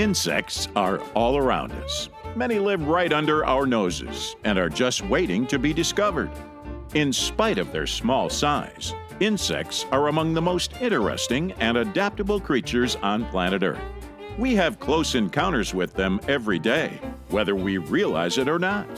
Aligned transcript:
Insects 0.00 0.66
are 0.76 0.98
all 1.12 1.36
around 1.36 1.72
us. 1.72 2.08
Many 2.34 2.58
live 2.58 2.88
right 2.88 3.12
under 3.12 3.44
our 3.44 3.66
noses 3.66 4.34
and 4.44 4.58
are 4.58 4.70
just 4.70 5.04
waiting 5.04 5.46
to 5.48 5.58
be 5.58 5.74
discovered. 5.74 6.30
In 6.94 7.12
spite 7.12 7.58
of 7.58 7.70
their 7.70 7.86
small 7.86 8.30
size, 8.30 8.94
insects 9.20 9.84
are 9.92 10.08
among 10.08 10.32
the 10.32 10.40
most 10.40 10.72
interesting 10.80 11.52
and 11.60 11.76
adaptable 11.76 12.40
creatures 12.40 12.96
on 13.02 13.26
planet 13.26 13.62
Earth. 13.62 13.78
We 14.38 14.54
have 14.54 14.80
close 14.80 15.16
encounters 15.16 15.74
with 15.74 15.92
them 15.92 16.18
every 16.26 16.58
day, 16.58 16.98
whether 17.28 17.54
we 17.54 17.76
realize 17.76 18.38
it 18.38 18.48
or 18.48 18.58
not. 18.58 18.88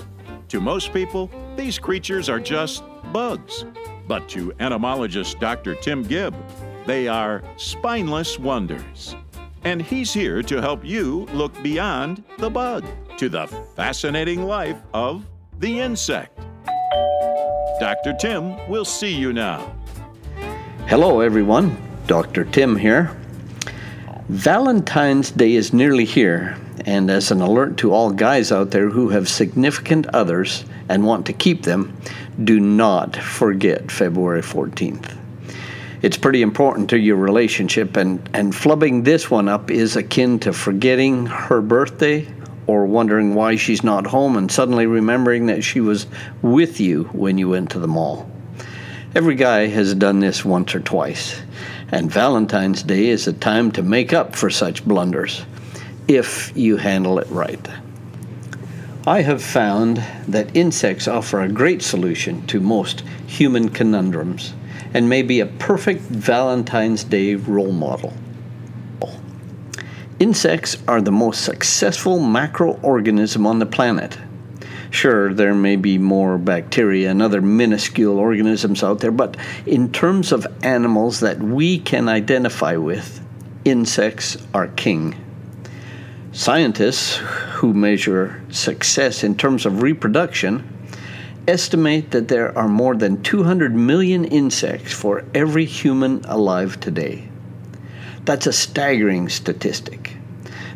To 0.50 0.60
most 0.60 0.92
people, 0.92 1.28
these 1.56 1.80
creatures 1.80 2.28
are 2.28 2.38
just 2.38 2.84
bugs. 3.12 3.64
But 4.06 4.28
to 4.28 4.52
entomologist 4.60 5.40
Dr. 5.40 5.74
Tim 5.74 6.04
Gibb, 6.04 6.36
they 6.86 7.08
are 7.08 7.42
spineless 7.56 8.38
wonders. 8.38 9.16
And 9.64 9.80
he's 9.80 10.12
here 10.12 10.42
to 10.42 10.60
help 10.60 10.84
you 10.84 11.26
look 11.32 11.60
beyond 11.62 12.24
the 12.38 12.50
bug 12.50 12.84
to 13.18 13.28
the 13.28 13.46
fascinating 13.76 14.42
life 14.42 14.78
of 14.92 15.24
the 15.60 15.80
insect. 15.80 16.36
Dr. 17.78 18.14
Tim 18.18 18.68
will 18.68 18.84
see 18.84 19.14
you 19.14 19.32
now. 19.32 19.74
Hello, 20.86 21.20
everyone. 21.20 21.76
Dr. 22.06 22.44
Tim 22.44 22.76
here. 22.76 23.16
Valentine's 24.28 25.30
Day 25.30 25.54
is 25.54 25.72
nearly 25.72 26.04
here, 26.04 26.56
and 26.84 27.10
as 27.10 27.30
an 27.30 27.40
alert 27.40 27.76
to 27.78 27.92
all 27.92 28.10
guys 28.10 28.50
out 28.50 28.70
there 28.70 28.88
who 28.88 29.10
have 29.10 29.28
significant 29.28 30.06
others 30.08 30.64
and 30.88 31.04
want 31.04 31.26
to 31.26 31.32
keep 31.32 31.62
them, 31.62 31.96
do 32.42 32.58
not 32.58 33.14
forget 33.14 33.90
February 33.90 34.42
14th 34.42 35.21
it's 36.02 36.16
pretty 36.16 36.42
important 36.42 36.90
to 36.90 36.98
your 36.98 37.16
relationship, 37.16 37.96
and, 37.96 38.28
and 38.34 38.52
flubbing 38.52 39.04
this 39.04 39.30
one 39.30 39.48
up 39.48 39.70
is 39.70 39.94
akin 39.94 40.40
to 40.40 40.52
forgetting 40.52 41.26
her 41.26 41.62
birthday 41.62 42.26
or 42.66 42.86
wondering 42.86 43.34
why 43.34 43.54
she's 43.54 43.84
not 43.84 44.06
home 44.06 44.36
and 44.36 44.50
suddenly 44.50 44.86
remembering 44.86 45.46
that 45.46 45.62
she 45.62 45.80
was 45.80 46.06
with 46.42 46.80
you 46.80 47.04
when 47.12 47.38
you 47.38 47.48
went 47.48 47.70
to 47.70 47.78
the 47.78 47.88
mall. 47.88 48.28
Every 49.14 49.36
guy 49.36 49.68
has 49.68 49.94
done 49.94 50.20
this 50.20 50.44
once 50.44 50.74
or 50.74 50.80
twice, 50.80 51.40
and 51.92 52.10
Valentine's 52.10 52.82
Day 52.82 53.06
is 53.06 53.28
a 53.28 53.32
time 53.32 53.70
to 53.72 53.82
make 53.82 54.12
up 54.12 54.34
for 54.34 54.50
such 54.50 54.84
blunders 54.84 55.44
if 56.08 56.52
you 56.56 56.78
handle 56.78 57.20
it 57.20 57.28
right. 57.30 57.68
I 59.06 59.22
have 59.22 59.42
found 59.42 60.02
that 60.28 60.56
insects 60.56 61.06
offer 61.06 61.40
a 61.40 61.48
great 61.48 61.82
solution 61.82 62.46
to 62.46 62.60
most 62.60 63.02
human 63.26 63.68
conundrums 63.68 64.54
and 64.94 65.08
may 65.08 65.22
be 65.22 65.40
a 65.40 65.46
perfect 65.46 66.02
Valentine's 66.02 67.04
Day 67.04 67.34
role 67.34 67.72
model. 67.72 68.12
Insects 70.18 70.76
are 70.86 71.00
the 71.00 71.10
most 71.10 71.44
successful 71.44 72.20
macroorganism 72.20 73.44
on 73.46 73.58
the 73.58 73.66
planet. 73.66 74.18
Sure, 74.90 75.32
there 75.32 75.54
may 75.54 75.74
be 75.74 75.98
more 75.98 76.38
bacteria 76.38 77.10
and 77.10 77.22
other 77.22 77.40
minuscule 77.40 78.18
organisms 78.18 78.84
out 78.84 79.00
there, 79.00 79.10
but 79.10 79.36
in 79.66 79.90
terms 79.90 80.30
of 80.30 80.46
animals 80.62 81.20
that 81.20 81.38
we 81.38 81.78
can 81.78 82.08
identify 82.08 82.76
with, 82.76 83.20
insects 83.64 84.36
are 84.52 84.68
king. 84.68 85.16
Scientists 86.30 87.16
who 87.16 87.74
measure 87.74 88.42
success 88.50 89.24
in 89.24 89.34
terms 89.34 89.66
of 89.66 89.82
reproduction 89.82 90.71
estimate 91.48 92.10
that 92.12 92.28
there 92.28 92.56
are 92.56 92.68
more 92.68 92.94
than 92.94 93.22
200 93.22 93.74
million 93.74 94.24
insects 94.24 94.92
for 94.92 95.24
every 95.34 95.64
human 95.64 96.24
alive 96.24 96.78
today. 96.80 97.28
That's 98.24 98.46
a 98.46 98.52
staggering 98.52 99.28
statistic. 99.28 100.16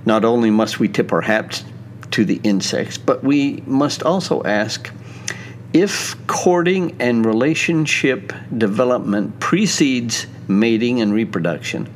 Not 0.05 0.25
only 0.25 0.51
must 0.51 0.81
we 0.81 0.89
tip 0.89 1.13
our 1.13 1.21
hats 1.21 1.65
to 2.13 2.25
the 2.25 2.41
insects, 2.43 2.99
but 2.99 3.23
we 3.23 3.63
must 3.67 4.03
also 4.03 4.43
ask 4.43 4.91
if 5.73 6.17
courting 6.27 6.97
and 7.01 7.27
relationship 7.27 8.33
development 8.57 9.39
precedes 9.41 10.27
mating 10.49 11.01
and 11.01 11.13
reproduction, 11.13 11.89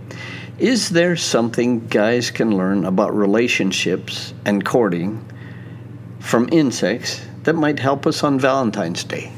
is 0.59 0.91
there 0.91 1.17
something 1.17 1.87
guys 1.87 2.31
can 2.31 2.57
learn 2.57 2.85
about 2.85 3.17
relationships 3.17 4.35
and 4.45 4.65
courting 4.65 5.25
from 6.19 6.49
insects 6.53 7.23
that 7.45 7.55
might 7.55 7.79
help 7.79 8.07
us 8.07 8.23
on 8.23 8.39
Valentine's 8.39 9.05
Day? 9.05 9.33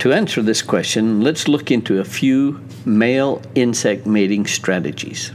To 0.00 0.12
answer 0.12 0.42
this 0.42 0.62
question, 0.62 1.22
let's 1.22 1.48
look 1.48 1.70
into 1.70 1.98
a 1.98 2.04
few 2.04 2.60
male 2.84 3.42
insect 3.54 4.06
mating 4.06 4.46
strategies. 4.46 5.32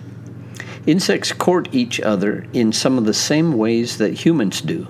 Insects 0.87 1.33
court 1.33 1.67
each 1.73 1.99
other 1.99 2.45
in 2.53 2.71
some 2.71 2.97
of 2.97 3.05
the 3.05 3.13
same 3.13 3.53
ways 3.53 3.97
that 3.97 4.13
humans 4.13 4.61
do. 4.61 4.87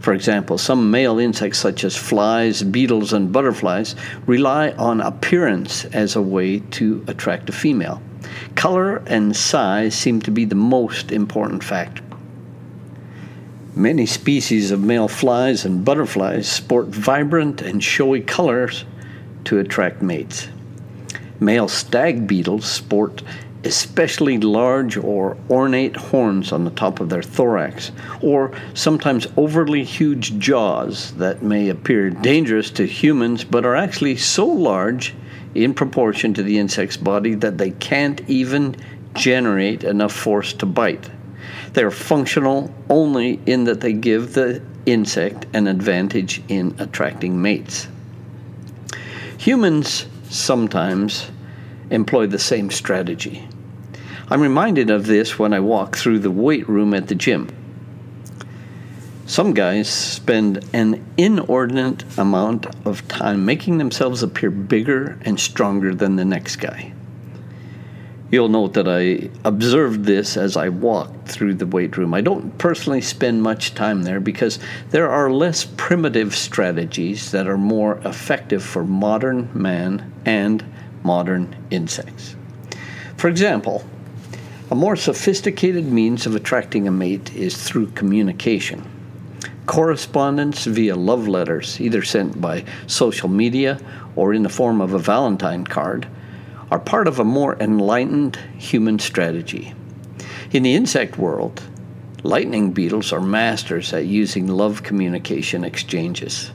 For 0.00 0.14
example, 0.14 0.58
some 0.58 0.90
male 0.90 1.18
insects, 1.18 1.58
such 1.58 1.84
as 1.84 1.96
flies, 1.96 2.62
beetles, 2.62 3.12
and 3.12 3.32
butterflies, 3.32 3.94
rely 4.26 4.70
on 4.72 5.00
appearance 5.00 5.84
as 5.86 6.16
a 6.16 6.22
way 6.22 6.58
to 6.58 7.04
attract 7.06 7.48
a 7.48 7.52
female. 7.52 8.02
Color 8.56 8.96
and 9.06 9.36
size 9.36 9.94
seem 9.94 10.20
to 10.22 10.30
be 10.30 10.44
the 10.44 10.56
most 10.56 11.12
important 11.12 11.62
factor. 11.62 12.02
Many 13.74 14.04
species 14.04 14.70
of 14.70 14.82
male 14.82 15.08
flies 15.08 15.64
and 15.64 15.84
butterflies 15.84 16.46
sport 16.46 16.88
vibrant 16.88 17.62
and 17.62 17.82
showy 17.82 18.20
colors 18.20 18.84
to 19.44 19.58
attract 19.58 20.02
mates. 20.02 20.48
Male 21.40 21.68
stag 21.68 22.26
beetles 22.26 22.66
sport 22.66 23.22
especially 23.64 24.38
large 24.38 24.96
or 24.96 25.36
ornate 25.48 25.96
horns 25.96 26.52
on 26.52 26.64
the 26.64 26.70
top 26.70 27.00
of 27.00 27.08
their 27.08 27.22
thorax, 27.22 27.92
or 28.20 28.52
sometimes 28.74 29.26
overly 29.36 29.84
huge 29.84 30.38
jaws 30.38 31.12
that 31.12 31.42
may 31.42 31.68
appear 31.68 32.10
dangerous 32.10 32.70
to 32.70 32.86
humans 32.86 33.44
but 33.44 33.64
are 33.64 33.76
actually 33.76 34.16
so 34.16 34.46
large 34.46 35.14
in 35.54 35.72
proportion 35.72 36.34
to 36.34 36.42
the 36.42 36.58
insect's 36.58 36.96
body 36.96 37.34
that 37.34 37.58
they 37.58 37.70
can't 37.70 38.20
even 38.28 38.76
generate 39.14 39.84
enough 39.84 40.12
force 40.12 40.52
to 40.52 40.66
bite. 40.66 41.08
They're 41.72 41.90
functional 41.90 42.72
only 42.90 43.40
in 43.46 43.64
that 43.64 43.80
they 43.80 43.92
give 43.92 44.34
the 44.34 44.62
insect 44.84 45.46
an 45.54 45.66
advantage 45.66 46.42
in 46.48 46.74
attracting 46.78 47.40
mates. 47.40 47.88
Humans 49.38 50.06
sometimes 50.28 51.30
employ 51.90 52.26
the 52.26 52.38
same 52.38 52.70
strategy. 52.70 53.48
I'm 54.28 54.40
reminded 54.40 54.90
of 54.90 55.06
this 55.06 55.38
when 55.38 55.52
I 55.52 55.60
walk 55.60 55.96
through 55.96 56.20
the 56.20 56.30
weight 56.30 56.68
room 56.68 56.94
at 56.94 57.08
the 57.08 57.14
gym. 57.14 57.48
Some 59.26 59.54
guys 59.54 59.88
spend 59.88 60.64
an 60.72 61.04
inordinate 61.16 62.04
amount 62.18 62.66
of 62.86 63.06
time 63.08 63.44
making 63.44 63.78
themselves 63.78 64.22
appear 64.22 64.50
bigger 64.50 65.18
and 65.22 65.38
stronger 65.40 65.94
than 65.94 66.16
the 66.16 66.24
next 66.24 66.56
guy. 66.56 66.92
You'll 68.32 68.48
note 68.48 68.72
that 68.72 68.88
I 68.88 69.28
observed 69.44 70.04
this 70.06 70.38
as 70.38 70.56
I 70.56 70.70
walked 70.70 71.28
through 71.28 71.52
the 71.52 71.66
weight 71.66 71.98
room. 71.98 72.14
I 72.14 72.22
don't 72.22 72.56
personally 72.56 73.02
spend 73.02 73.42
much 73.42 73.74
time 73.74 74.04
there 74.04 74.20
because 74.20 74.58
there 74.88 75.10
are 75.10 75.30
less 75.30 75.66
primitive 75.76 76.34
strategies 76.34 77.30
that 77.32 77.46
are 77.46 77.58
more 77.58 77.98
effective 78.06 78.62
for 78.62 78.84
modern 78.84 79.50
man 79.52 80.10
and 80.24 80.64
modern 81.02 81.54
insects. 81.70 82.34
For 83.18 83.28
example, 83.28 83.84
a 84.70 84.74
more 84.74 84.96
sophisticated 84.96 85.84
means 85.84 86.24
of 86.24 86.34
attracting 86.34 86.88
a 86.88 86.90
mate 86.90 87.34
is 87.34 87.62
through 87.62 87.88
communication. 87.88 88.82
Correspondence 89.66 90.64
via 90.64 90.96
love 90.96 91.28
letters, 91.28 91.78
either 91.82 92.02
sent 92.02 92.40
by 92.40 92.64
social 92.86 93.28
media 93.28 93.78
or 94.16 94.32
in 94.32 94.42
the 94.42 94.48
form 94.48 94.80
of 94.80 94.94
a 94.94 94.98
Valentine 94.98 95.66
card 95.66 96.08
are 96.72 96.78
part 96.78 97.06
of 97.06 97.18
a 97.18 97.24
more 97.24 97.54
enlightened 97.60 98.34
human 98.56 98.98
strategy. 98.98 99.74
In 100.52 100.62
the 100.62 100.74
insect 100.74 101.18
world, 101.18 101.62
lightning 102.22 102.72
beetles 102.72 103.12
are 103.12 103.20
masters 103.20 103.92
at 103.92 104.06
using 104.06 104.48
love 104.48 104.82
communication 104.82 105.64
exchanges. 105.64 106.50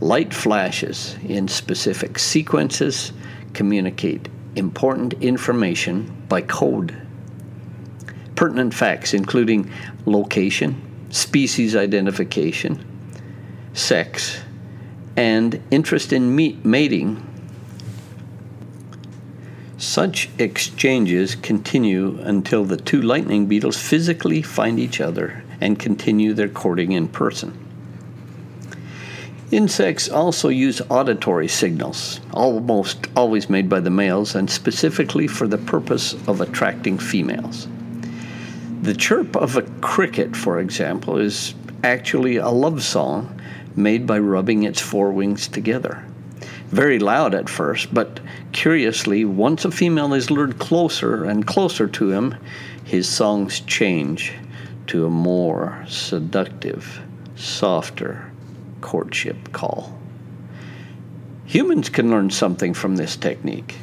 Light 0.00 0.32
flashes 0.32 1.14
in 1.28 1.46
specific 1.46 2.18
sequences 2.18 3.12
communicate 3.52 4.30
important 4.56 5.12
information 5.22 6.10
by 6.26 6.40
code. 6.40 6.96
Pertinent 8.36 8.72
facts 8.72 9.12
including 9.12 9.70
location, 10.06 10.80
species 11.10 11.76
identification, 11.76 12.82
sex, 13.74 14.40
and 15.18 15.62
interest 15.70 16.14
in 16.14 16.34
mating 16.64 17.29
such 19.80 20.28
exchanges 20.38 21.34
continue 21.34 22.18
until 22.20 22.66
the 22.66 22.76
two 22.76 23.00
lightning 23.00 23.46
beetles 23.46 23.78
physically 23.78 24.42
find 24.42 24.78
each 24.78 25.00
other 25.00 25.42
and 25.58 25.78
continue 25.78 26.34
their 26.34 26.50
courting 26.50 26.92
in 26.92 27.08
person. 27.08 27.56
Insects 29.50 30.08
also 30.10 30.50
use 30.50 30.82
auditory 30.90 31.48
signals, 31.48 32.20
almost 32.34 33.06
always 33.16 33.48
made 33.48 33.70
by 33.70 33.80
the 33.80 33.90
males 33.90 34.34
and 34.34 34.50
specifically 34.50 35.26
for 35.26 35.48
the 35.48 35.58
purpose 35.58 36.12
of 36.28 36.42
attracting 36.42 36.98
females. 36.98 37.66
The 38.82 38.94
chirp 38.94 39.34
of 39.34 39.56
a 39.56 39.62
cricket, 39.80 40.36
for 40.36 40.60
example, 40.60 41.16
is 41.16 41.54
actually 41.82 42.36
a 42.36 42.50
love 42.50 42.82
song 42.82 43.40
made 43.74 44.06
by 44.06 44.18
rubbing 44.18 44.62
its 44.64 44.80
forewings 44.80 45.50
together. 45.50 46.04
Very 46.70 47.00
loud 47.00 47.34
at 47.34 47.48
first, 47.48 47.92
but 47.92 48.20
curiously, 48.52 49.24
once 49.24 49.64
a 49.64 49.72
female 49.72 50.14
is 50.14 50.30
lured 50.30 50.60
closer 50.60 51.24
and 51.24 51.44
closer 51.44 51.88
to 51.88 52.10
him, 52.12 52.36
his 52.84 53.08
songs 53.08 53.58
change 53.60 54.34
to 54.86 55.04
a 55.04 55.10
more 55.10 55.84
seductive, 55.88 57.00
softer 57.34 58.30
courtship 58.80 59.50
call. 59.52 59.98
Humans 61.46 61.88
can 61.88 62.08
learn 62.08 62.30
something 62.30 62.72
from 62.72 62.94
this 62.94 63.16
technique. 63.16 63.76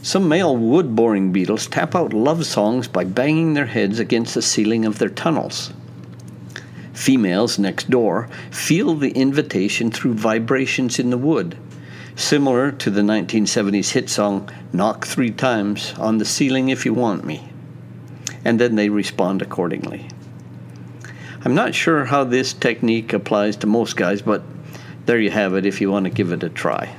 Some 0.00 0.28
male 0.28 0.56
wood 0.56 0.94
boring 0.94 1.32
beetles 1.32 1.66
tap 1.66 1.96
out 1.96 2.12
love 2.12 2.46
songs 2.46 2.86
by 2.86 3.02
banging 3.02 3.54
their 3.54 3.66
heads 3.66 3.98
against 3.98 4.34
the 4.34 4.42
ceiling 4.42 4.84
of 4.84 5.00
their 5.00 5.08
tunnels. 5.08 5.72
Females 6.92 7.58
next 7.58 7.90
door 7.90 8.28
feel 8.52 8.94
the 8.94 9.10
invitation 9.10 9.90
through 9.90 10.14
vibrations 10.14 11.00
in 11.00 11.10
the 11.10 11.18
wood, 11.18 11.56
similar 12.16 12.72
to 12.72 12.90
the 12.90 13.02
1970s 13.02 13.90
hit 13.90 14.08
song 14.08 14.50
Knock 14.72 15.06
Three 15.06 15.30
Times 15.30 15.92
on 15.98 16.16
the 16.16 16.24
Ceiling 16.24 16.70
If 16.70 16.86
You 16.86 16.94
Want 16.94 17.24
Me. 17.24 17.46
And 18.44 18.58
then 18.58 18.74
they 18.74 18.88
respond 18.88 19.42
accordingly. 19.42 20.08
I'm 21.44 21.54
not 21.54 21.74
sure 21.74 22.06
how 22.06 22.24
this 22.24 22.54
technique 22.54 23.12
applies 23.12 23.56
to 23.56 23.66
most 23.66 23.96
guys, 23.96 24.22
but 24.22 24.42
there 25.04 25.20
you 25.20 25.30
have 25.30 25.54
it 25.54 25.66
if 25.66 25.80
you 25.80 25.90
want 25.90 26.04
to 26.04 26.10
give 26.10 26.32
it 26.32 26.42
a 26.42 26.48
try. 26.48 26.96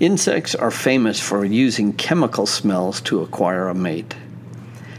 Insects 0.00 0.54
are 0.54 0.70
famous 0.70 1.20
for 1.20 1.44
using 1.44 1.92
chemical 1.92 2.46
smells 2.46 3.00
to 3.02 3.22
acquire 3.22 3.68
a 3.68 3.74
mate. 3.74 4.16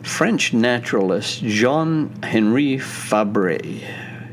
French 0.02 0.54
naturalist 0.54 1.44
Jean 1.44 2.12
Henri 2.24 2.78
Fabre 2.78 3.60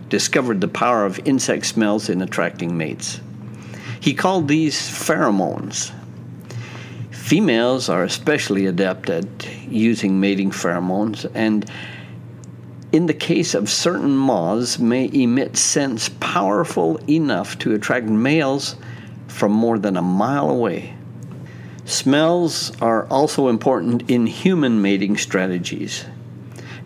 discovered 0.08 0.60
the 0.60 0.68
power 0.68 1.04
of 1.04 1.20
insect 1.26 1.66
smells 1.66 2.08
in 2.08 2.22
attracting 2.22 2.76
mates. 2.76 3.20
He 4.00 4.14
called 4.14 4.48
these 4.48 4.76
pheromones. 4.78 5.92
Females 7.10 7.88
are 7.88 8.04
especially 8.04 8.66
adept 8.66 9.10
at 9.10 9.26
using 9.68 10.20
mating 10.20 10.50
pheromones, 10.50 11.30
and 11.34 11.70
in 12.90 13.06
the 13.06 13.14
case 13.14 13.54
of 13.54 13.68
certain 13.68 14.16
moths, 14.16 14.78
may 14.78 15.10
emit 15.12 15.56
scents 15.56 16.08
powerful 16.20 16.98
enough 17.08 17.58
to 17.58 17.74
attract 17.74 18.06
males 18.06 18.76
from 19.26 19.52
more 19.52 19.78
than 19.78 19.96
a 19.96 20.02
mile 20.02 20.48
away. 20.48 20.94
Smells 21.84 22.72
are 22.80 23.06
also 23.08 23.48
important 23.48 24.10
in 24.10 24.26
human 24.26 24.80
mating 24.80 25.16
strategies. 25.16 26.04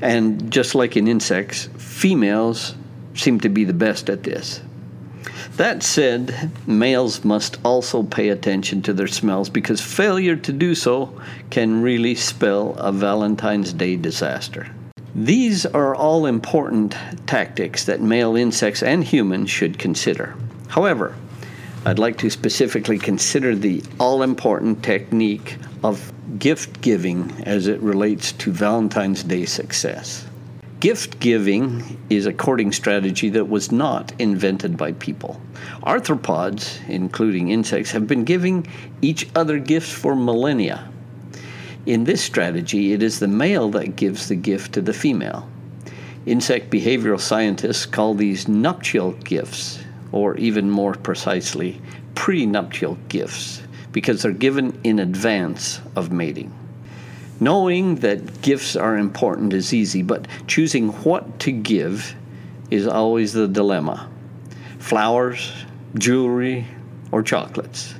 And 0.00 0.50
just 0.50 0.74
like 0.74 0.96
in 0.96 1.06
insects, 1.06 1.68
females 1.76 2.74
seem 3.14 3.38
to 3.40 3.48
be 3.48 3.64
the 3.64 3.72
best 3.72 4.10
at 4.10 4.24
this. 4.24 4.60
That 5.56 5.82
said, 5.82 6.50
males 6.66 7.24
must 7.24 7.58
also 7.64 8.02
pay 8.02 8.28
attention 8.30 8.82
to 8.82 8.92
their 8.92 9.06
smells 9.06 9.50
because 9.50 9.80
failure 9.80 10.36
to 10.36 10.52
do 10.52 10.74
so 10.74 11.20
can 11.50 11.82
really 11.82 12.14
spell 12.14 12.74
a 12.78 12.92
Valentine's 12.92 13.72
Day 13.72 13.96
disaster. 13.96 14.68
These 15.14 15.66
are 15.66 15.94
all 15.94 16.24
important 16.24 16.96
tactics 17.26 17.84
that 17.84 18.00
male 18.00 18.34
insects 18.34 18.82
and 18.82 19.04
humans 19.04 19.50
should 19.50 19.78
consider. 19.78 20.34
However, 20.68 21.14
I'd 21.84 21.98
like 21.98 22.16
to 22.18 22.30
specifically 22.30 22.98
consider 22.98 23.54
the 23.54 23.82
all 23.98 24.22
important 24.22 24.82
technique 24.82 25.58
of 25.82 26.12
gift 26.38 26.80
giving 26.80 27.30
as 27.44 27.66
it 27.66 27.80
relates 27.80 28.32
to 28.32 28.52
Valentine's 28.52 29.22
Day 29.22 29.44
success. 29.44 30.24
Gift 30.82 31.20
giving 31.20 31.96
is 32.10 32.26
a 32.26 32.32
courting 32.32 32.72
strategy 32.72 33.28
that 33.28 33.48
was 33.48 33.70
not 33.70 34.12
invented 34.18 34.76
by 34.76 34.90
people. 34.90 35.40
Arthropods, 35.84 36.80
including 36.88 37.50
insects, 37.50 37.92
have 37.92 38.08
been 38.08 38.24
giving 38.24 38.66
each 39.00 39.28
other 39.36 39.60
gifts 39.60 39.92
for 39.92 40.16
millennia. 40.16 40.90
In 41.86 42.02
this 42.02 42.20
strategy, 42.20 42.92
it 42.92 43.00
is 43.00 43.20
the 43.20 43.28
male 43.28 43.70
that 43.70 43.94
gives 43.94 44.26
the 44.26 44.34
gift 44.34 44.72
to 44.72 44.82
the 44.82 44.92
female. 44.92 45.48
Insect 46.26 46.68
behavioral 46.68 47.20
scientists 47.20 47.86
call 47.86 48.14
these 48.14 48.48
nuptial 48.48 49.12
gifts 49.12 49.78
or 50.10 50.36
even 50.36 50.68
more 50.68 50.94
precisely, 50.94 51.80
prenuptial 52.16 52.98
gifts, 53.08 53.62
because 53.92 54.22
they're 54.22 54.32
given 54.32 54.80
in 54.82 54.98
advance 54.98 55.80
of 55.94 56.10
mating. 56.10 56.52
Knowing 57.42 57.96
that 57.96 58.40
gifts 58.40 58.76
are 58.76 58.96
important 58.96 59.52
is 59.52 59.74
easy, 59.74 60.00
but 60.00 60.28
choosing 60.46 60.90
what 61.02 61.40
to 61.40 61.50
give 61.50 62.14
is 62.70 62.86
always 62.86 63.32
the 63.32 63.48
dilemma 63.48 64.08
flowers, 64.78 65.50
jewelry, 65.98 66.64
or 67.10 67.20
chocolates. 67.20 67.96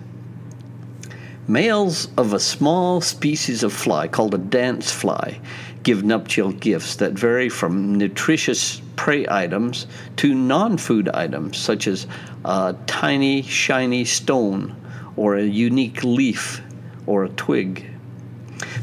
Males 1.48 2.06
of 2.16 2.32
a 2.32 2.38
small 2.38 3.00
species 3.00 3.64
of 3.64 3.72
fly 3.72 4.06
called 4.06 4.32
a 4.32 4.38
dance 4.38 4.92
fly 4.92 5.40
give 5.82 6.04
nuptial 6.04 6.52
gifts 6.52 6.94
that 6.94 7.10
vary 7.10 7.48
from 7.48 7.96
nutritious 7.96 8.80
prey 8.94 9.26
items 9.28 9.88
to 10.14 10.36
non 10.36 10.76
food 10.76 11.08
items, 11.08 11.58
such 11.58 11.88
as 11.88 12.06
a 12.44 12.76
tiny, 12.86 13.42
shiny 13.42 14.04
stone 14.04 14.76
or 15.16 15.34
a 15.34 15.42
unique 15.42 16.04
leaf 16.04 16.62
or 17.06 17.24
a 17.24 17.28
twig. 17.30 17.91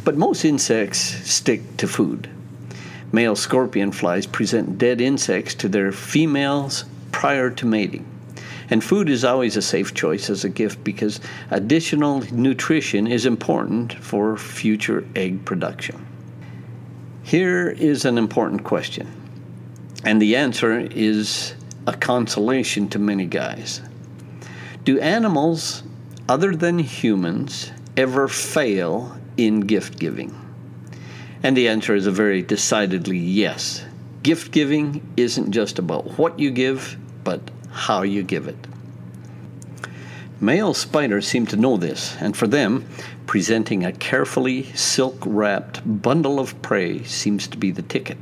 But 0.03 0.17
most 0.17 0.45
insects 0.45 0.99
stick 0.99 1.77
to 1.77 1.87
food. 1.87 2.29
Male 3.11 3.35
scorpion 3.35 3.91
flies 3.91 4.27
present 4.27 4.77
dead 4.77 5.01
insects 5.01 5.55
to 5.55 5.67
their 5.67 5.91
females 5.91 6.85
prior 7.11 7.49
to 7.49 7.65
mating. 7.65 8.05
And 8.69 8.83
food 8.83 9.09
is 9.09 9.25
always 9.25 9.57
a 9.57 9.61
safe 9.61 9.95
choice 9.95 10.29
as 10.29 10.43
a 10.43 10.49
gift 10.49 10.83
because 10.83 11.19
additional 11.49 12.21
nutrition 12.31 13.07
is 13.07 13.25
important 13.25 13.93
for 13.93 14.37
future 14.37 15.03
egg 15.15 15.43
production. 15.43 16.05
Here 17.23 17.69
is 17.69 18.05
an 18.05 18.17
important 18.17 18.63
question, 18.63 19.07
and 20.03 20.21
the 20.21 20.35
answer 20.35 20.79
is 20.79 21.55
a 21.87 21.93
consolation 21.93 22.89
to 22.89 22.99
many 22.99 23.25
guys. 23.25 23.81
Do 24.83 24.99
animals, 24.99 25.83
other 26.27 26.55
than 26.55 26.79
humans, 26.79 27.71
ever 27.97 28.27
fail 28.27 29.18
in 29.45 29.61
gift 29.61 29.99
giving? 29.99 30.35
And 31.41 31.55
the 31.55 31.67
answer 31.69 31.95
is 31.95 32.07
a 32.07 32.11
very 32.11 32.41
decidedly 32.41 33.17
yes. 33.17 33.83
Gift 34.23 34.51
giving 34.51 35.01
isn't 35.15 35.51
just 35.51 35.79
about 35.79 36.17
what 36.17 36.39
you 36.39 36.51
give, 36.51 36.97
but 37.23 37.41
how 37.71 38.01
you 38.01 38.23
give 38.23 38.47
it. 38.47 38.57
Male 40.41 40.73
spiders 40.73 41.27
seem 41.27 41.45
to 41.47 41.57
know 41.57 41.77
this, 41.77 42.15
and 42.19 42.35
for 42.35 42.47
them, 42.47 42.85
presenting 43.27 43.85
a 43.85 43.91
carefully 43.91 44.63
silk 44.73 45.17
wrapped 45.25 45.81
bundle 46.01 46.39
of 46.39 46.61
prey 46.61 47.03
seems 47.03 47.47
to 47.47 47.57
be 47.57 47.71
the 47.71 47.81
ticket. 47.81 48.17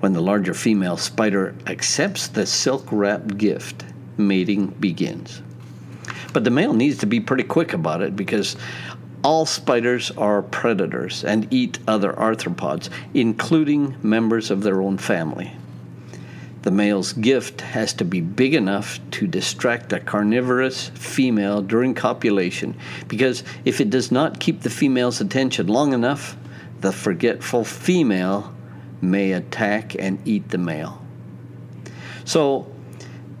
When 0.00 0.12
the 0.12 0.20
larger 0.20 0.54
female 0.54 0.96
spider 0.96 1.54
accepts 1.66 2.28
the 2.28 2.46
silk 2.46 2.86
wrapped 2.90 3.38
gift, 3.38 3.84
mating 4.16 4.66
begins. 4.78 5.40
But 6.32 6.44
the 6.44 6.50
male 6.50 6.74
needs 6.74 6.98
to 6.98 7.06
be 7.06 7.20
pretty 7.20 7.44
quick 7.44 7.72
about 7.72 8.02
it 8.02 8.16
because 8.16 8.56
all 9.24 9.46
spiders 9.46 10.10
are 10.12 10.42
predators 10.42 11.24
and 11.24 11.50
eat 11.50 11.78
other 11.88 12.12
arthropods, 12.12 12.90
including 13.14 13.96
members 14.02 14.50
of 14.50 14.62
their 14.62 14.82
own 14.82 14.98
family. 14.98 15.50
The 16.60 16.70
male's 16.70 17.14
gift 17.14 17.62
has 17.62 17.94
to 17.94 18.04
be 18.04 18.20
big 18.20 18.54
enough 18.54 19.00
to 19.12 19.26
distract 19.26 19.92
a 19.92 20.00
carnivorous 20.00 20.88
female 20.90 21.62
during 21.62 21.94
copulation 21.94 22.76
because 23.08 23.42
if 23.64 23.80
it 23.80 23.90
does 23.90 24.12
not 24.12 24.40
keep 24.40 24.60
the 24.60 24.70
female's 24.70 25.20
attention 25.20 25.66
long 25.66 25.92
enough, 25.92 26.36
the 26.80 26.92
forgetful 26.92 27.64
female 27.64 28.54
may 29.00 29.32
attack 29.32 29.94
and 29.98 30.18
eat 30.26 30.48
the 30.50 30.58
male. 30.58 31.02
So, 32.24 32.66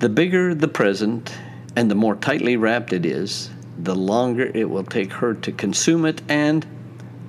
the 0.00 0.08
bigger 0.08 0.54
the 0.54 0.68
present 0.68 1.34
and 1.76 1.90
the 1.90 1.94
more 1.94 2.16
tightly 2.16 2.56
wrapped 2.56 2.92
it 2.92 3.06
is, 3.06 3.50
the 3.78 3.94
longer 3.94 4.50
it 4.54 4.68
will 4.70 4.84
take 4.84 5.12
her 5.12 5.34
to 5.34 5.52
consume 5.52 6.04
it 6.04 6.22
and 6.28 6.66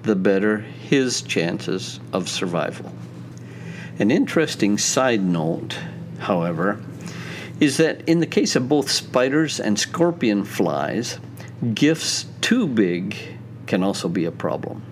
the 0.04 0.16
better 0.16 0.60
his 0.60 1.22
chances 1.22 2.00
of 2.14 2.30
survival. 2.30 2.94
An 3.98 4.12
interesting 4.12 4.78
side 4.78 5.24
note, 5.24 5.78
however, 6.20 6.80
is 7.60 7.78
that 7.78 8.08
in 8.08 8.20
the 8.20 8.28
case 8.28 8.56
of 8.56 8.70
both 8.70 8.92
spiders 8.92 9.60
and 9.60 9.80
scorpion 9.80 10.44
flies, 10.44 11.20
gifts 11.74 12.26
too 12.42 12.68
big 12.68 13.16
can 13.66 13.84
also 13.84 14.10
be 14.10 14.26
a 14.26 14.32
problem. 14.32 14.84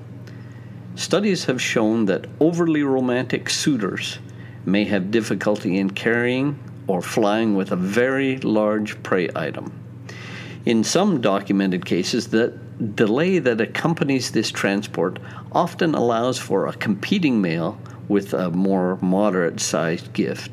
Studies 0.95 1.45
have 1.45 1.61
shown 1.61 2.05
that 2.05 2.25
overly 2.39 2.83
romantic 2.83 3.49
suitors 3.49 4.19
may 4.65 4.85
have 4.85 5.11
difficulty 5.11 5.77
in 5.77 5.89
carrying 5.89 6.57
or 6.87 7.01
flying 7.01 7.55
with 7.55 7.71
a 7.71 7.75
very 7.75 8.37
large 8.37 9.01
prey 9.03 9.29
item. 9.35 9.82
In 10.65 10.85
some 10.85 11.19
documented 11.19 11.85
cases, 11.85 12.27
the 12.27 12.53
delay 12.95 13.37
that 13.39 13.59
accompanies 13.59 14.31
this 14.31 14.49
transport 14.49 15.19
often 15.51 15.93
allows 15.93 16.39
for 16.39 16.67
a 16.67 16.73
competing 16.73 17.41
male 17.41 17.77
with 18.07 18.33
a 18.33 18.49
more 18.49 18.97
moderate 19.01 19.59
sized 19.59 20.13
gift 20.13 20.51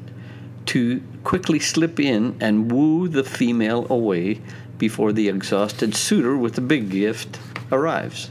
to 0.66 1.00
quickly 1.22 1.60
slip 1.60 2.00
in 2.00 2.36
and 2.40 2.72
woo 2.72 3.06
the 3.06 3.22
female 3.22 3.86
away 3.88 4.40
before 4.78 5.12
the 5.12 5.28
exhausted 5.28 5.94
suitor 5.94 6.36
with 6.36 6.54
the 6.54 6.60
big 6.60 6.90
gift 6.90 7.38
arrives. 7.70 8.30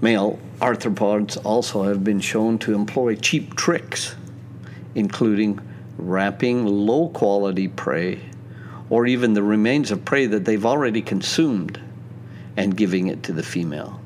Male 0.00 0.38
arthropods 0.60 1.36
also 1.44 1.84
have 1.84 2.02
been 2.02 2.20
shown 2.20 2.58
to 2.58 2.74
employ 2.74 3.14
cheap 3.14 3.54
tricks, 3.54 4.16
including 4.96 5.60
wrapping 5.96 6.66
low 6.66 7.08
quality 7.08 7.68
prey 7.68 8.20
or 8.90 9.06
even 9.06 9.34
the 9.34 9.42
remains 9.42 9.90
of 9.90 10.04
prey 10.04 10.26
that 10.26 10.44
they've 10.44 10.66
already 10.66 11.02
consumed 11.02 11.80
and 12.56 12.76
giving 12.76 13.06
it 13.06 13.22
to 13.22 13.32
the 13.32 13.42
female. 13.42 14.00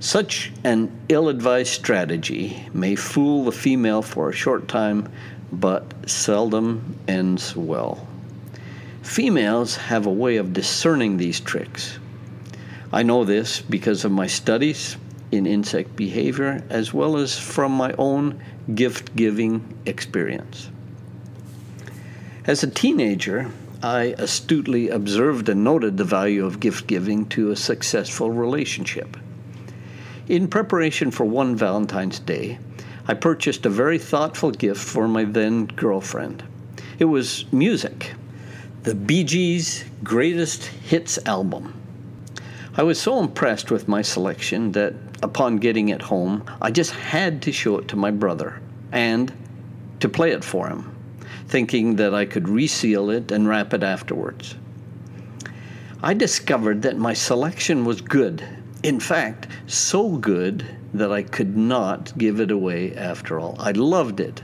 Such 0.00 0.52
an 0.62 0.90
ill 1.08 1.28
advised 1.28 1.72
strategy 1.72 2.68
may 2.72 2.94
fool 2.94 3.44
the 3.44 3.52
female 3.52 4.00
for 4.00 4.28
a 4.28 4.32
short 4.32 4.68
time, 4.68 5.08
but 5.50 6.08
seldom 6.08 6.96
ends 7.08 7.56
well. 7.56 8.06
Females 9.02 9.76
have 9.76 10.06
a 10.06 10.12
way 10.12 10.36
of 10.36 10.52
discerning 10.52 11.16
these 11.16 11.40
tricks. 11.40 11.98
I 12.92 13.02
know 13.02 13.24
this 13.24 13.60
because 13.60 14.04
of 14.04 14.12
my 14.12 14.26
studies 14.26 14.96
in 15.32 15.46
insect 15.46 15.96
behavior 15.96 16.62
as 16.70 16.94
well 16.94 17.16
as 17.16 17.38
from 17.38 17.72
my 17.72 17.92
own 17.98 18.40
gift 18.74 19.14
giving 19.16 19.78
experience. 19.84 20.70
As 22.48 22.62
a 22.62 22.66
teenager, 22.70 23.50
I 23.82 24.14
astutely 24.16 24.88
observed 24.88 25.50
and 25.50 25.62
noted 25.62 25.98
the 25.98 26.04
value 26.04 26.46
of 26.46 26.60
gift 26.60 26.86
giving 26.86 27.26
to 27.26 27.50
a 27.50 27.56
successful 27.56 28.30
relationship. 28.30 29.18
In 30.28 30.48
preparation 30.48 31.10
for 31.10 31.26
one 31.26 31.56
Valentine's 31.56 32.18
Day, 32.18 32.58
I 33.06 33.12
purchased 33.12 33.66
a 33.66 33.68
very 33.68 33.98
thoughtful 33.98 34.50
gift 34.50 34.80
for 34.80 35.06
my 35.06 35.24
then 35.24 35.66
girlfriend. 35.66 36.42
It 36.98 37.04
was 37.04 37.44
music, 37.52 38.14
the 38.84 38.94
Bee 38.94 39.24
Gees' 39.24 39.84
greatest 40.02 40.64
hits 40.64 41.18
album. 41.26 41.74
I 42.78 42.82
was 42.82 42.98
so 42.98 43.20
impressed 43.20 43.70
with 43.70 43.88
my 43.88 44.00
selection 44.00 44.72
that 44.72 44.94
upon 45.22 45.58
getting 45.58 45.90
it 45.90 46.00
home, 46.00 46.44
I 46.62 46.70
just 46.70 46.92
had 46.92 47.42
to 47.42 47.52
show 47.52 47.76
it 47.76 47.88
to 47.88 47.96
my 47.96 48.10
brother 48.10 48.58
and 48.90 49.30
to 50.00 50.08
play 50.08 50.30
it 50.30 50.44
for 50.44 50.66
him, 50.70 50.94
thinking 51.48 51.96
that 51.96 52.14
I 52.14 52.24
could 52.24 52.48
reseal 52.48 53.10
it 53.10 53.32
and 53.32 53.48
wrap 53.48 53.74
it 53.74 53.82
afterwards. 53.82 54.54
I 56.02 56.14
discovered 56.14 56.82
that 56.82 56.96
my 56.96 57.14
selection 57.14 57.84
was 57.84 58.00
good 58.00 58.44
in 58.82 59.00
fact, 59.00 59.48
so 59.66 60.16
good 60.16 60.64
that 60.94 61.10
I 61.10 61.22
could 61.22 61.56
not 61.56 62.16
give 62.16 62.40
it 62.40 62.50
away 62.50 62.94
after 62.94 63.38
all. 63.40 63.56
I 63.58 63.72
loved 63.72 64.20
it, 64.20 64.42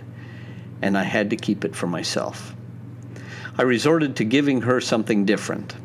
and 0.83 0.99
I 0.99 1.05
had 1.05 1.31
to 1.31 1.37
keep 1.37 1.65
it 1.65 1.77
for 1.77 1.87
myself. 1.87 2.55
I 3.57 3.63
resorted 3.63 4.17
to 4.17 4.25
giving 4.25 4.63
her 4.63 4.81
something 4.81 5.25
different. 5.25 5.77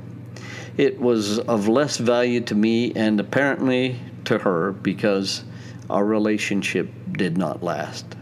It 0.78 1.00
was 1.00 1.38
of 1.40 1.68
less 1.68 1.98
value 1.98 2.42
to 2.42 2.56
me 2.56 2.92
and 2.94 3.20
apparently 3.20 4.00
to 4.26 4.40
her 4.40 4.72
because 4.72 5.44
our 5.90 6.04
relationship 6.04 6.90
did 7.12 7.38
not 7.38 7.62
last. 7.62 8.16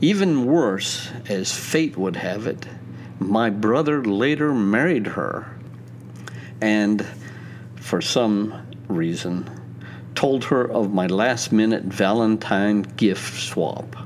Even 0.00 0.44
worse, 0.44 1.10
as 1.28 1.56
fate 1.56 1.96
would 1.96 2.16
have 2.16 2.46
it, 2.46 2.66
my 3.18 3.48
brother 3.48 4.04
later 4.04 4.52
married 4.52 5.06
her. 5.06 5.50
And 6.60 7.06
for 7.76 8.02
some 8.02 8.66
reason, 8.88 9.48
told 10.14 10.44
her 10.44 10.70
of 10.70 10.92
my 10.92 11.06
last 11.06 11.50
minute 11.50 11.84
Valentine 11.84 12.82
gift 12.82 13.40
swap. 13.40 13.96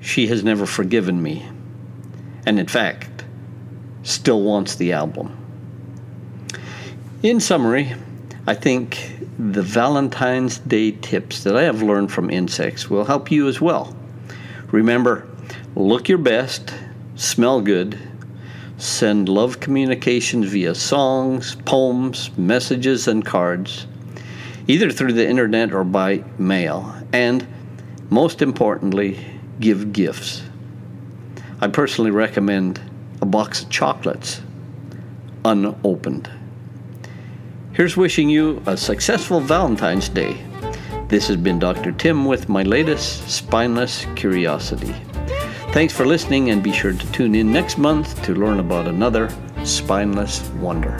She 0.00 0.26
has 0.28 0.42
never 0.42 0.66
forgiven 0.66 1.22
me, 1.22 1.46
and 2.46 2.58
in 2.58 2.66
fact, 2.66 3.24
still 4.02 4.42
wants 4.42 4.74
the 4.74 4.92
album. 4.92 5.36
In 7.22 7.38
summary, 7.38 7.92
I 8.46 8.54
think 8.54 9.18
the 9.38 9.62
Valentine's 9.62 10.58
Day 10.58 10.92
tips 10.92 11.44
that 11.44 11.56
I 11.56 11.62
have 11.62 11.82
learned 11.82 12.10
from 12.10 12.30
insects 12.30 12.88
will 12.88 13.04
help 13.04 13.30
you 13.30 13.46
as 13.46 13.60
well. 13.60 13.94
Remember, 14.72 15.26
look 15.74 16.08
your 16.08 16.18
best, 16.18 16.72
smell 17.16 17.60
good, 17.60 17.98
send 18.78 19.28
love 19.28 19.60
communications 19.60 20.46
via 20.46 20.74
songs, 20.74 21.56
poems, 21.64 22.30
messages, 22.38 23.08
and 23.08 23.24
cards, 23.24 23.86
either 24.68 24.90
through 24.90 25.12
the 25.12 25.28
internet 25.28 25.72
or 25.72 25.84
by 25.84 26.24
mail, 26.38 26.94
and 27.12 27.46
most 28.10 28.42
importantly, 28.42 29.24
give 29.58 29.92
gifts. 29.92 30.42
I 31.60 31.68
personally 31.68 32.10
recommend 32.10 32.80
a 33.20 33.26
box 33.26 33.62
of 33.62 33.70
chocolates 33.70 34.40
unopened. 35.44 36.30
Here's 37.72 37.96
wishing 37.96 38.28
you 38.28 38.62
a 38.66 38.76
successful 38.76 39.40
Valentine's 39.40 40.08
Day. 40.08 40.42
This 41.10 41.26
has 41.26 41.36
been 41.36 41.58
Dr. 41.58 41.90
Tim 41.90 42.24
with 42.24 42.48
my 42.48 42.62
latest 42.62 43.28
spineless 43.28 44.06
curiosity. 44.14 44.94
Thanks 45.72 45.92
for 45.92 46.06
listening, 46.06 46.50
and 46.50 46.62
be 46.62 46.70
sure 46.70 46.92
to 46.92 47.12
tune 47.12 47.34
in 47.34 47.52
next 47.52 47.78
month 47.78 48.22
to 48.22 48.32
learn 48.32 48.60
about 48.60 48.86
another 48.86 49.28
spineless 49.64 50.40
wonder. 50.60 50.96